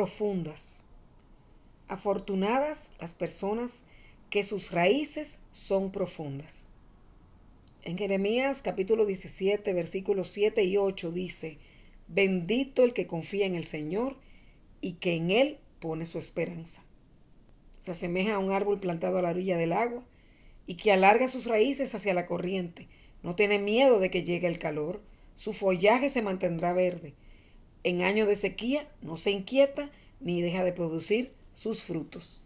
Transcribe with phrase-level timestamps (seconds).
[0.00, 0.82] profundas.
[1.86, 3.82] Afortunadas las personas
[4.30, 6.70] que sus raíces son profundas.
[7.82, 11.58] En Jeremías capítulo 17 versículos 7 y 8 dice,
[12.08, 14.16] bendito el que confía en el Señor
[14.80, 16.82] y que en Él pone su esperanza.
[17.78, 20.02] Se asemeja a un árbol plantado a la orilla del agua
[20.66, 22.88] y que alarga sus raíces hacia la corriente.
[23.22, 25.02] No tiene miedo de que llegue el calor,
[25.36, 27.12] su follaje se mantendrá verde.
[27.82, 32.42] En año de sequía no se inquieta ni deja de producir sus frutos.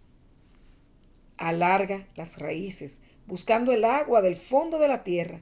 [1.36, 5.40] Alarga las raíces, buscando el agua del fondo de la tierra,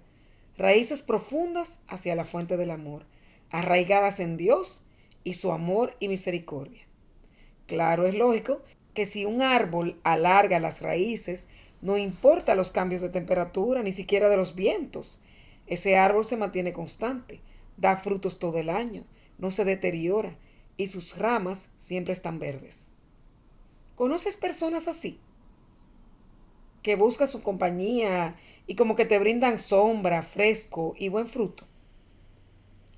[0.56, 3.04] raíces profundas hacia la fuente del amor,
[3.50, 4.82] arraigadas en Dios
[5.24, 6.86] y su amor y misericordia.
[7.66, 8.62] Claro, es lógico
[8.94, 11.46] que si un árbol alarga las raíces,
[11.82, 15.20] no importa los cambios de temperatura, ni siquiera de los vientos.
[15.66, 17.40] Ese árbol se mantiene constante,
[17.76, 19.04] da frutos todo el año,
[19.42, 20.36] no se deteriora
[20.76, 22.92] y sus ramas siempre están verdes.
[23.96, 25.18] ¿Conoces personas así?
[26.84, 28.36] Que buscan su compañía
[28.68, 31.66] y como que te brindan sombra, fresco y buen fruto.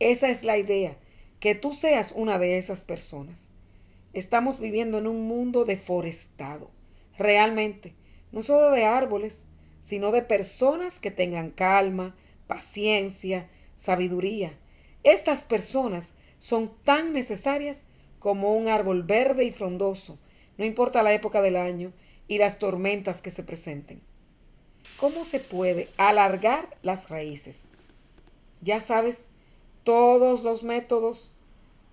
[0.01, 0.99] Esa es la idea,
[1.41, 3.49] que tú seas una de esas personas.
[4.13, 6.71] Estamos viviendo en un mundo deforestado,
[7.17, 7.95] realmente,
[8.33, 9.47] no solo de árboles,
[9.81, 12.15] sino de personas que tengan calma,
[12.47, 14.59] paciencia, sabiduría.
[15.05, 17.87] Estas personas son tan necesarias
[18.19, 20.19] como un árbol verde y frondoso,
[20.59, 21.91] no importa la época del año
[22.29, 24.03] y las tormentas que se presenten.
[24.99, 27.71] ¿Cómo se puede alargar las raíces?
[28.61, 29.31] Ya sabes
[29.85, 31.33] todos los métodos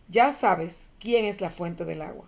[0.09, 2.25] ya sabes quién es la fuente del agua.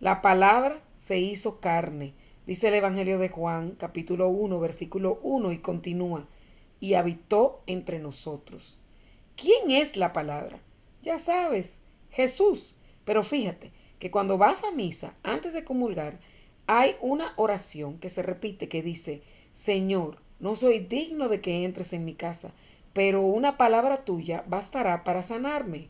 [0.00, 2.14] La palabra se hizo carne,
[2.46, 6.26] dice el Evangelio de Juan, capítulo 1, versículo 1, y continúa,
[6.80, 8.78] y habitó entre nosotros.
[9.36, 10.58] ¿Quién es la palabra?
[11.02, 11.78] Ya sabes,
[12.10, 12.74] Jesús.
[13.04, 16.18] Pero fíjate que cuando vas a misa, antes de comulgar,
[16.66, 21.92] hay una oración que se repite que dice, Señor, no soy digno de que entres
[21.92, 22.52] en mi casa,
[22.92, 25.88] pero una palabra tuya bastará para sanarme.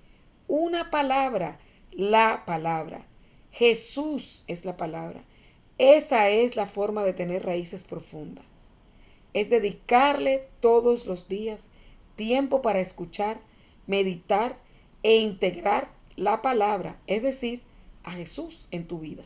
[0.49, 1.59] Una palabra,
[1.91, 3.06] la palabra.
[3.50, 5.23] Jesús es la palabra.
[5.79, 8.44] Esa es la forma de tener raíces profundas.
[9.34, 11.69] Es dedicarle todos los días
[12.17, 13.41] tiempo para escuchar,
[13.87, 14.56] meditar
[15.03, 17.63] e integrar la palabra, es decir,
[18.05, 19.25] a Jesús en tu vida.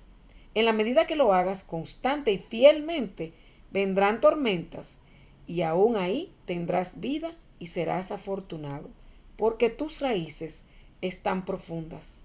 [0.55, 3.33] En la medida que lo hagas constante y fielmente,
[3.71, 4.99] vendrán tormentas
[5.47, 8.89] y aún ahí tendrás vida y serás afortunado,
[9.37, 10.65] porque tus raíces
[11.03, 12.23] están profundas.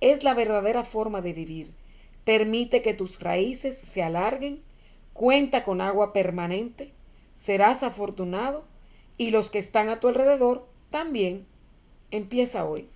[0.00, 1.72] Es la verdadera forma de vivir.
[2.24, 4.62] Permite que tus raíces se alarguen,
[5.12, 6.92] cuenta con agua permanente,
[7.34, 8.64] serás afortunado
[9.16, 11.46] y los que están a tu alrededor también.
[12.14, 12.86] Empieza hoy.